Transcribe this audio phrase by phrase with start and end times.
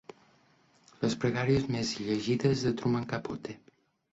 [1.03, 3.59] Les pregàries més llegides de Truman Capote.